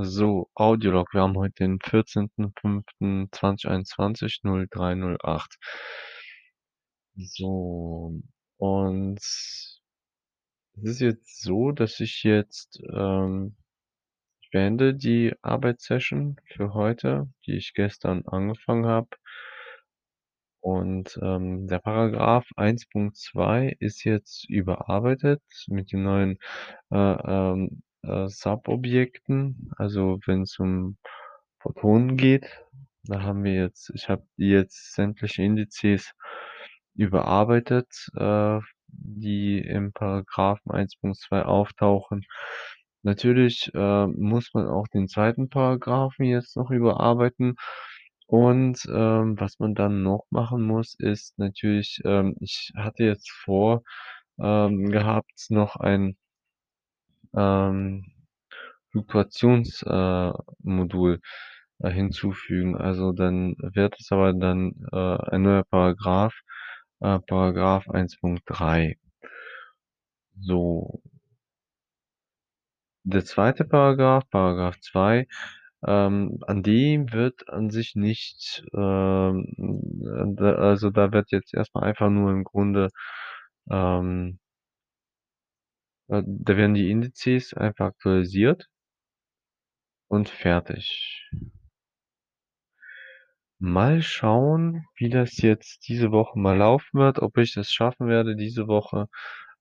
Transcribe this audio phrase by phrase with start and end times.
[0.00, 1.12] So, Audiolog.
[1.12, 5.56] Wir haben heute den 14.05.2021, 03:08.
[7.16, 8.12] So,
[8.58, 9.80] und es
[10.82, 13.56] ist jetzt so, dass ich jetzt, ähm
[14.42, 19.08] ich beende die Arbeitssession für heute, die ich gestern angefangen habe.
[20.60, 26.38] Und, ähm, der Paragraph 1.2 ist jetzt überarbeitet mit den neuen,
[26.90, 29.72] äh, ähm, äh, Subobjekten.
[29.78, 30.96] Also, wenn's um
[31.60, 32.46] Photonen geht,
[33.04, 36.12] da haben wir jetzt ich habe jetzt sämtliche Indizes
[36.94, 42.24] überarbeitet, äh, die im Paragraphen 1.2 auftauchen.
[43.02, 47.56] Natürlich, äh, muss man auch den zweiten Paragraphen jetzt noch überarbeiten.
[48.26, 53.82] Und, ähm, was man dann noch machen muss, ist natürlich ähm, ich hatte jetzt vor,
[54.38, 56.16] ähm, gehabt, noch ein
[57.36, 58.04] ähm,
[58.92, 60.32] Fluktuations äh,
[61.80, 62.76] äh, hinzufügen.
[62.76, 66.34] Also, dann wird es aber dann, äh, ein neuer Paragraph,
[67.00, 68.96] äh, Paragraph 1.3.
[70.40, 71.00] So.
[73.04, 75.26] Der zweite Paragraph, Paragraph 2,
[75.86, 79.46] ähm, an dem wird an sich nicht, ähm,
[80.04, 82.88] äh, da also, da wird jetzt erst mal einfach nur im Grunde,
[83.70, 84.47] ähm äh,
[86.08, 88.68] da werden die Indizes einfach aktualisiert
[90.08, 91.28] und fertig.
[93.60, 98.36] Mal schauen, wie das jetzt diese Woche mal laufen wird, ob ich es schaffen werde,
[98.36, 99.08] diese Woche,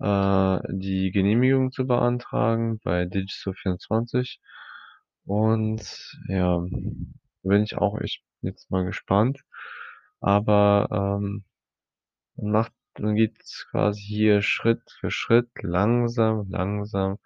[0.00, 4.40] äh, die Genehmigung zu beantragen bei Digital24.
[5.26, 6.58] Und ja,
[7.42, 9.40] bin ich auch echt jetzt mal gespannt.
[10.20, 10.88] Aber,
[11.20, 11.44] ähm,
[12.36, 17.18] macht man geht's quasi hier Schritt für Schritt, langsam, langsam,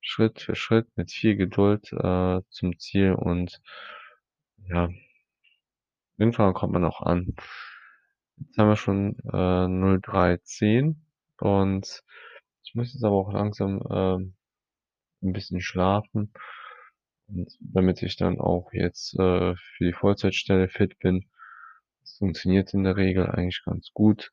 [0.00, 3.60] Schritt für Schritt mit viel Geduld, äh, zum Ziel und
[4.68, 4.88] ja
[6.18, 7.34] irgendwann kommt man auch an.
[8.38, 11.04] Jetzt haben wir schon, äh, 03:10
[11.40, 12.02] und
[12.64, 14.34] ich muss jetzt aber auch langsam, ähm,
[15.22, 16.32] 'n bisschen schlafen
[17.28, 21.26] und damit ich dann auch jetzt, äh, für die Vollzeitstelle fit bin.
[22.02, 24.32] Das funktioniert in der Regel eigentlich ganz gut,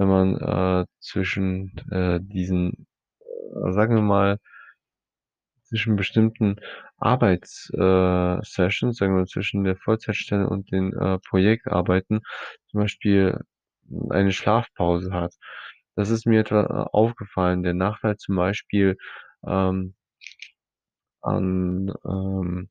[0.00, 2.88] wenn man, äh, zwischen, äh, diesen,
[3.66, 4.38] äh, sagen wir mal
[5.70, 6.56] zwischen bestimmten
[6.98, 12.20] Arbeits äh, sagen wir zwischen der Vollzeitstelle und den, äh, Projektarbeiten
[12.66, 13.38] zum Beispiel
[14.10, 15.34] eine Schlafpause hat.
[15.94, 17.62] Das ist mir etwa, äh, aufgefallen.
[17.62, 18.96] Der Nachteil zum Beispiel,
[19.46, 19.94] ähm
[21.22, 22.68] an, ähm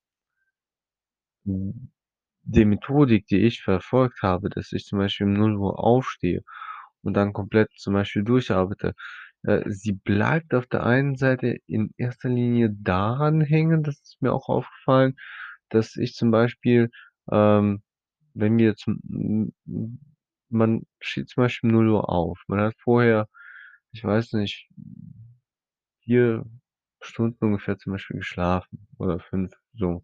[1.46, 1.92] hm,
[2.44, 6.44] der Methodik, die ich verfolgt habe, dass ich zum Beispiel um 0:00 aufstehe
[7.04, 8.94] und dann komplett zum Beispiel durcharbeite,
[9.44, 14.34] äh, sie bleibt auf der einen Seite in erster Linie daran hängen, das ist mir
[14.34, 15.16] auch aufgefallen,
[15.70, 16.90] dass ich zum Beispiel,
[17.32, 17.84] ähm,
[18.36, 19.00] wenn wir zum
[20.52, 22.42] man steht zum Beispiel um 0:00 auf.
[22.48, 23.28] Man hat vorher,
[23.94, 24.70] ich weiß nicht,
[26.04, 26.46] 4
[27.02, 30.04] Stunden ungefähr zum Beispiel geschlafen oder 5, so,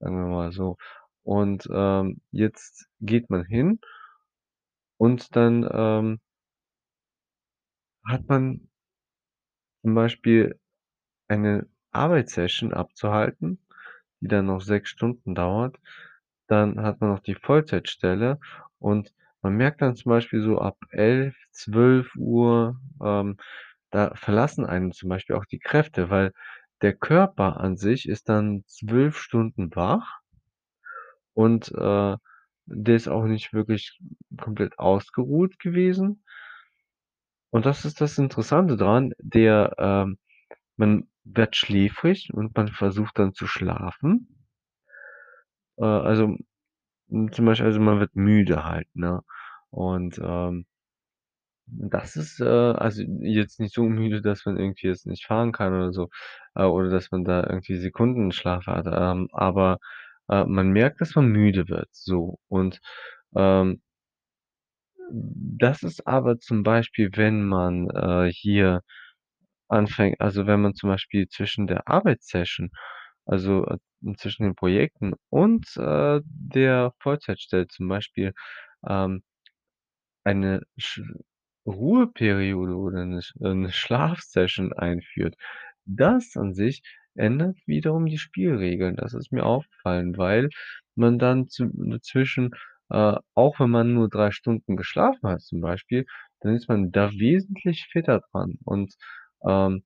[0.00, 0.76] sagen wir mal so.
[1.24, 3.80] Und, ähm, jetzt geht man hin
[5.00, 6.20] und dann, ähm
[8.06, 8.60] hat man
[9.84, 10.58] zum Beispiel
[11.28, 13.60] eine Arbeitssession abzuhalten,
[14.20, 15.78] die dann noch 6 Stunden dauert.
[16.48, 18.40] Dann hat man noch die Vollzeitstelle
[18.80, 19.12] und
[19.42, 23.38] man merkt dann zum Beispiel so ab 11:00, 12:00, ähm,
[23.90, 26.32] da verlassen einen zum Beispiel auch die Kräfte, weil
[26.82, 30.20] der Körper an sich ist dann 12 Stunden wach
[31.36, 32.16] und, äh,
[32.70, 34.00] der ist auch nicht wirklich
[34.38, 36.22] komplett ausgeruht gewesen.
[37.52, 40.18] Und das ist das Interessante dran, der, ähm
[40.76, 44.28] man wird schläfrig und man versucht dann zu schlafen.
[45.78, 46.36] Äh, also,
[47.10, 49.22] hm, zum Beispiel also, man wird müde halt, ne?
[49.70, 50.64] Und, ähm
[51.68, 55.72] das ist, äh also, jetzt nicht so müde, dass man irgendwie jetzt nicht fahren kann
[55.74, 56.08] oder so,
[56.54, 59.78] äh, oder dass man da irgendwie Sekundenschlaf hat, ähm, aber,
[60.30, 62.38] äh, man merkt, dass man müde wird, so.
[62.48, 62.80] Und,
[63.36, 63.80] ähm
[65.12, 68.82] das ist aber zum Beispiel, wenn man, äh, hier
[69.68, 72.70] anfängt also, wenn man zum Beispiel zwischen der Arbeitssession,
[73.26, 73.78] also, äh,
[74.18, 78.32] zwischen den Projekten und, äh, der Vollzeitstelle zum Beispiel,
[78.88, 79.22] ähm,
[80.24, 81.02] eine Sch
[81.66, 85.36] Ruheperiode oder 'ne Sch äh, Schlafsession einführt.
[85.86, 86.82] Das an sich
[87.20, 88.96] ändert wiederum die Spielregeln.
[88.96, 90.48] Das ist mir aufgefallen, weil
[90.96, 91.68] man dann zw
[92.02, 92.52] zwischen
[92.90, 96.06] äh, auch wenn man nur 3 Stunden geschlafen hat zum Beispiel,
[96.40, 98.94] dann ist man da wesentlich fitter dran und,
[99.46, 99.84] ähm,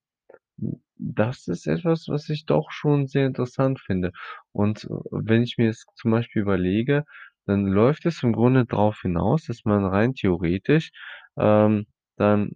[0.96, 4.12] das ist etwas, was ich doch schon sehr interessant finde.
[4.52, 7.04] Und, äh, wenn ich mir jetzt zum Beispiel überlege,
[7.46, 10.90] dann läuft es im Grunde drauf hinaus, dass man rein theoretisch,
[11.38, 11.86] ähm,
[12.16, 12.52] dann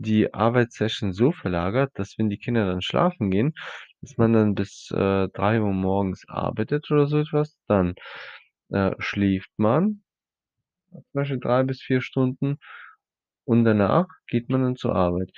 [0.00, 3.54] die Arbeitssession so verlagert, dass wenn die Kinder dann schlafen gehen,
[4.02, 7.58] dass man dann bis, äh, 3:00 morgens arbeitet oder so etwas.
[7.68, 7.94] Dann,
[8.70, 10.02] äh, schläft man
[11.12, 12.58] zum Beispiel 3 bis 4 Stunden
[13.46, 15.30] und danach geht man dann zur Arbeit.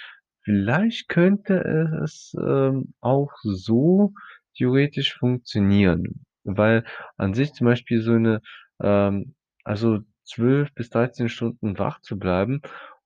[0.45, 1.57] Vielleicht könnte
[2.05, 4.13] es, ähm, auch so
[4.57, 6.85] theoretisch funktionieren, weil
[7.19, 8.41] an sich zum Beispiel so 'ne,
[8.83, 9.35] ähm
[9.65, 12.63] also 12 bis 13 Stunden wach zu bleiben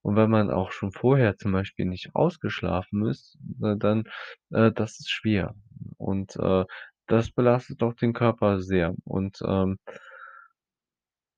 [0.07, 4.05] und wenn man auch schon vorher zum Beispiel nicht ausgeschlafen ist, ne, dann
[4.53, 5.55] äh, das ist schwer.
[5.99, 6.65] Und, äh,
[7.09, 8.95] das belastet auch den Körper sehr.
[9.05, 9.79] Und, ähm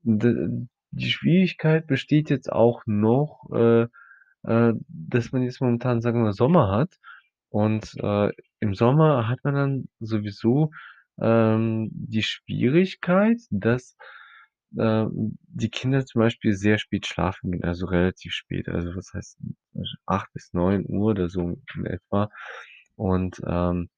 [0.02, 3.82] die Schwierigkeit besteht jetzt auch noch, äh,
[4.44, 6.94] äh, dass man jetzt momentan, sagen wir, Sommer hat.
[7.50, 8.30] Und, äh,
[8.60, 10.70] im Sommer hat man dann sowieso,
[11.20, 13.96] ähm, die Schwierigkeit, dass,
[14.72, 18.68] die Kinder zum Beispiel sehr spät schlafen gehen, also relativ spät.
[18.68, 19.38] Also, was heißt
[20.06, 22.30] 8 bis 9:00 oder so in etwa
[22.96, 23.88] und, ähm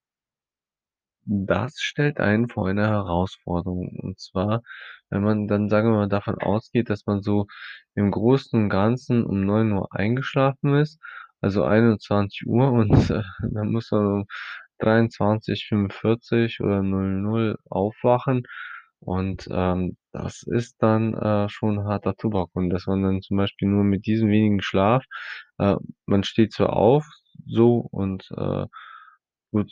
[1.27, 3.99] das stellt einen vor eine Herausforderung.
[4.03, 4.63] Und zwar,
[5.11, 7.47] wenn man dann, sagen wir mal, davon ausgeht, dass man so
[7.95, 10.99] im Großen und Ganzen um 9:00 eingeschlafen ist,
[11.41, 14.27] also 21:00 und, äh, dann muss man um
[14.79, 18.45] 23:45 oder 00:00 aufwachen
[19.01, 23.69] und, ähm, das ist dann, äh, schon harter Tobak und dass man dann zum Beispiel
[23.69, 25.05] nur mit diesem wenigen Schlaf
[25.59, 25.77] äh,
[26.07, 27.07] man steht zwar auf
[27.47, 28.67] so und, äh,
[29.53, 29.71] gut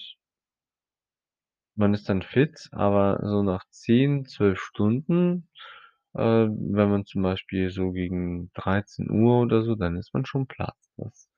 [1.77, 5.49] man ist dann fit, aber so nach 10, 12 Stunden,
[6.15, 10.75] äh, wenn man zum Beispiel so gegen 13:00 oder so, dann ist man schon platt.
[10.97, 11.29] Das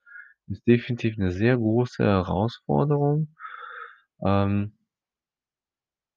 [0.49, 3.35] ist definitiv 'ne sehr große Herausforderung.
[4.25, 4.73] Ähm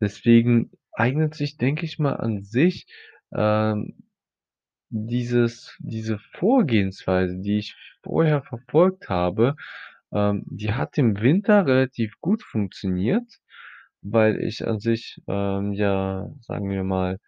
[0.00, 2.86] deswegen eignet sich, denke ich mal, an sich,
[3.34, 3.94] ähm,
[4.90, 9.56] dieses diese Vorgehensweise, die ich vorher verfolgt habe,
[10.12, 13.24] ähm, die hat im Winter relativ gut funktioniert,
[14.02, 17.18] weil ich an sich, ähm, ja, sagen wir mal,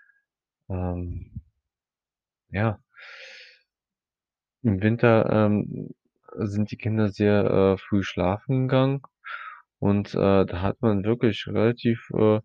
[0.71, 1.41] ähm
[2.53, 2.79] ja
[4.62, 5.91] im Winter, ähm,
[6.39, 9.03] sind die Kinder sehr, äh, früh schlafen gegangen
[9.79, 12.41] und, äh, da hat man wirklich relativ, äh,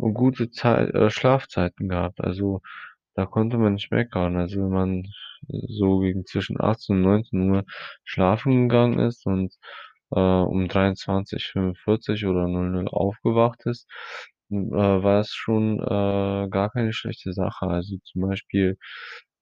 [0.00, 2.20] gute Zei äh, Schlafzeiten gehabt.
[2.22, 2.62] Also,
[3.14, 4.36] da konnte man nicht meckern.
[4.38, 5.04] Also, wenn man
[5.68, 7.64] so gegen zwischen 18 und 19:00
[8.04, 9.54] schlafen gegangen ist und,
[10.12, 13.88] äh, um 23:45 oder 00:00 aufgewacht ist,
[14.50, 17.66] hm, äh, war es schon, äh, gar keine schlechte Sache.
[17.68, 18.78] Also, zum Beispiel,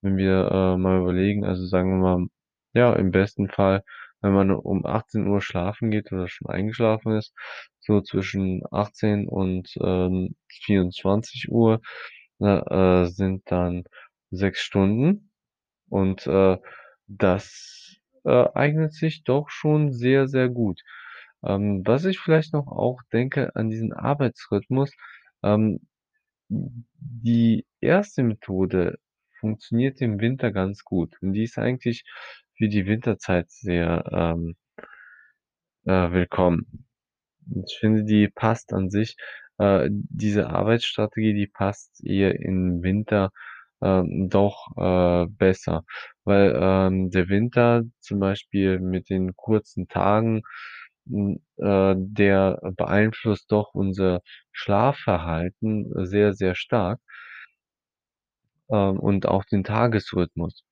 [0.03, 2.27] wenn wir, äh, mal überlegen also, sagen wir mal,
[2.75, 3.83] ja, im besten Fall,
[4.23, 7.35] wenn man um 18:00 schlafen geht oder schon eingeschlafen ist,
[7.81, 11.81] so zwischen 18 und, ähm, 24:00,
[12.39, 13.85] ne, äh, sind dann
[14.31, 15.31] 6 Stunden
[15.91, 16.59] und, äh,
[17.09, 20.83] das, äh, eignet sich doch schon sehr, sehr gut.
[21.45, 24.93] Ähm, was ich vielleicht noch auch denke an diesen Arbeitsrhythmus,
[25.45, 25.81] ähm,
[26.51, 28.23] die 1.
[28.25, 28.99] Methode
[29.41, 32.05] funktioniert im Winter ganz gut und die ist eigentlich
[32.59, 34.57] für die Winterzeit sehr, ähm
[35.87, 36.87] äh, willkommen.
[37.67, 39.17] Ich finde, die passt an sich
[39.59, 43.31] äh, diese Arbeitsstrategie, die passt eher in Winter,
[43.83, 45.85] ähm, doch, äh, besser,
[46.25, 50.43] weil, ähm, der Winter zum Beispiel mit den kurzen Tagen,
[51.09, 54.21] hm, äh, der beeinflusst doch unser
[54.53, 57.01] Schlafverhalten sehr, sehr stark
[58.71, 60.65] ähm, und auch den Tagesrhythmus.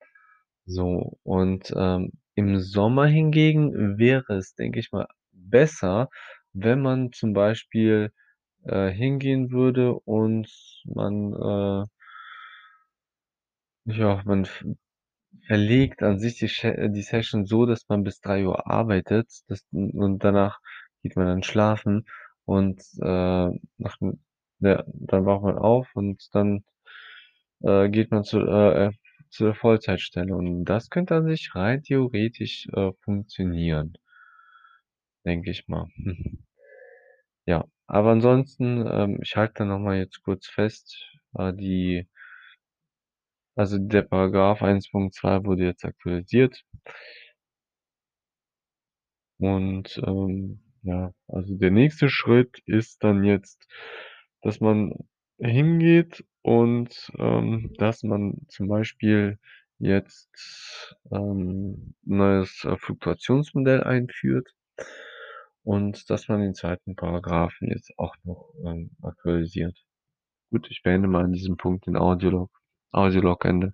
[0.69, 6.09] So und, ähm, im Sommer hingegen wäre es, denke ich mal, besser,
[6.51, 8.11] wenn man zum Beispiel,
[8.65, 10.49] äh, hingehen würde und
[10.85, 11.87] man, äh
[13.89, 14.45] ja, man
[15.47, 20.23] verlegt an sich die Sche die Session so, dass man bis 3:00 arbeitet, das und
[20.23, 20.59] danach
[21.03, 22.05] geht man dann schlafen
[22.45, 23.97] und, äh, nach
[24.61, 26.63] ja, dann wacht man auf und dann,
[27.61, 28.91] äh, geht man zu äh, äh,
[29.37, 33.97] zur Vollzeitstelle und das könnte an sich rein theoretisch, äh, funktionieren.
[35.25, 35.87] Denke ich mal.
[37.47, 40.97] Ja, aber ansonsten, ähm, ich halte da noch mal jetzt kurz fest,
[41.37, 42.07] äh, die
[43.57, 46.63] also, der Paragraph 1.2 wurde jetzt aktualisiert.
[49.39, 53.67] Und, ähm, ja, also, der nächste Schritt ist dann jetzt,
[54.41, 54.93] dass man
[55.39, 59.37] hingeht und, ähm, dass man zum Beispiel
[59.79, 64.47] jetzt, ähm, neues, äh, Fluktuationsmodell einführt
[65.63, 69.77] und dass man den zweiten Paragraphen jetzt auch noch ähm, aktualisiert.
[70.51, 72.49] Gut, ich beende mal an diesem Punkt den Audiolog.
[72.91, 73.73] Audiolog Ende.